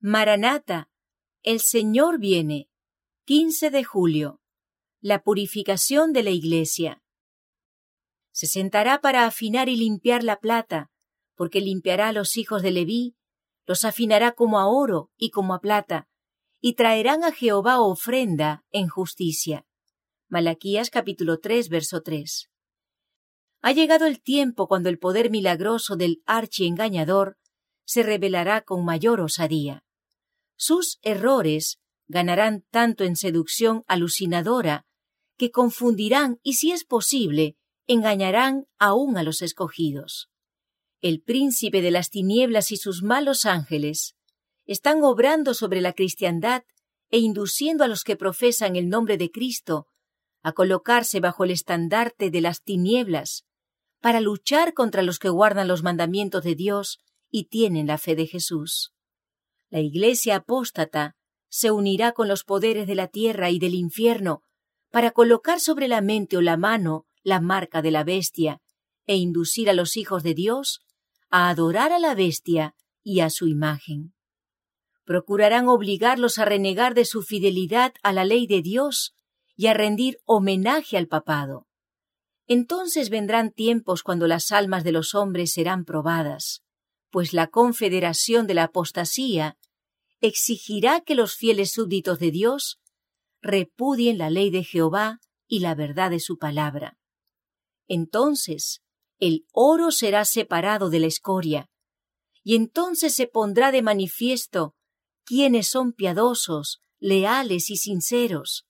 [0.00, 0.88] Maranata,
[1.42, 2.70] el Señor viene.
[3.24, 4.40] 15 de julio.
[5.00, 7.02] La purificación de la Iglesia.
[8.30, 10.92] Se sentará para afinar y limpiar la plata,
[11.34, 13.16] porque limpiará a los hijos de Leví,
[13.66, 16.06] los afinará como a oro y como a plata,
[16.60, 19.66] y traerán a Jehová ofrenda en justicia.
[20.28, 22.48] Malaquías capítulo 3, verso 3.
[23.62, 27.36] Ha llegado el tiempo cuando el poder milagroso del archiengañador
[27.84, 29.82] se revelará con mayor osadía.
[30.60, 34.86] Sus errores ganarán tanto en seducción alucinadora
[35.36, 40.28] que confundirán y, si es posible, engañarán aún a los escogidos.
[41.00, 44.16] El príncipe de las tinieblas y sus malos ángeles
[44.66, 46.64] están obrando sobre la cristiandad
[47.10, 49.86] e induciendo a los que profesan el nombre de Cristo
[50.42, 53.44] a colocarse bajo el estandarte de las tinieblas
[54.00, 56.98] para luchar contra los que guardan los mandamientos de Dios
[57.30, 58.92] y tienen la fe de Jesús.
[59.70, 61.16] La Iglesia apóstata
[61.48, 64.42] se unirá con los poderes de la tierra y del infierno
[64.90, 68.60] para colocar sobre la mente o la mano la marca de la bestia
[69.06, 70.80] e inducir a los hijos de Dios
[71.30, 74.14] a adorar a la bestia y a su imagen.
[75.04, 79.14] Procurarán obligarlos a renegar de su fidelidad a la ley de Dios
[79.56, 81.66] y a rendir homenaje al papado.
[82.46, 86.62] Entonces vendrán tiempos cuando las almas de los hombres serán probadas,
[87.10, 89.56] pues la confederación de la apostasía
[90.20, 92.80] exigirá que los fieles súbditos de Dios
[93.40, 96.98] repudien la ley de Jehová y la verdad de su palabra.
[97.86, 98.82] Entonces
[99.18, 101.68] el oro será separado de la escoria,
[102.44, 104.74] y entonces se pondrá de manifiesto
[105.24, 108.66] quiénes son piadosos, leales y sinceros,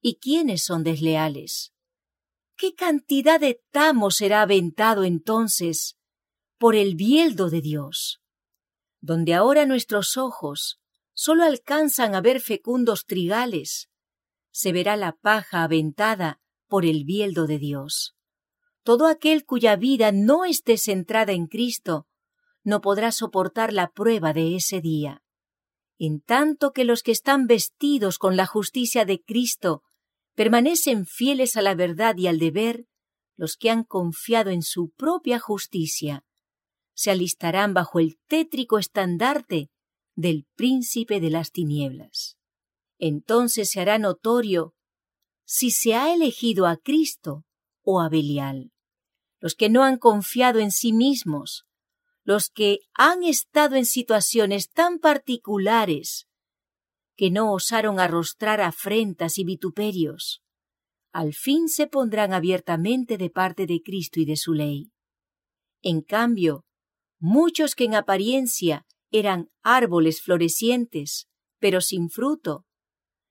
[0.00, 1.72] y quiénes son desleales.
[2.56, 5.95] ¿Qué cantidad de tamo será aventado entonces
[6.58, 8.20] por el bieldo de Dios?
[9.00, 10.80] Donde ahora nuestros ojos
[11.12, 13.88] sólo alcanzan a ver fecundos trigales,
[14.50, 18.14] se verá la paja aventada por el bieldo de Dios.
[18.82, 22.06] Todo aquel cuya vida no esté centrada en Cristo
[22.62, 25.22] no podrá soportar la prueba de ese día.
[25.98, 29.82] En tanto que los que están vestidos con la justicia de Cristo
[30.34, 32.86] permanecen fieles a la verdad y al deber,
[33.36, 36.25] los que han confiado en su propia justicia
[36.96, 39.70] se alistarán bajo el tétrico estandarte
[40.16, 42.38] del príncipe de las tinieblas.
[42.98, 44.74] Entonces se hará notorio
[45.44, 47.44] si se ha elegido a Cristo
[47.82, 48.72] o a Belial.
[49.38, 51.66] Los que no han confiado en sí mismos,
[52.24, 56.26] los que han estado en situaciones tan particulares
[57.14, 60.42] que no osaron arrostrar afrentas y vituperios,
[61.12, 64.90] al fin se pondrán abiertamente de parte de Cristo y de su ley.
[65.82, 66.65] En cambio,
[67.18, 71.28] muchos que en apariencia eran árboles florecientes,
[71.58, 72.66] pero sin fruto,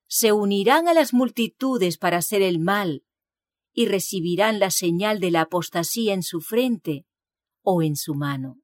[0.07, 3.03] se unirán a las multitudes para hacer el mal
[3.73, 7.05] y recibirán la señal de la apostasía en su frente
[7.61, 8.61] o en su mano.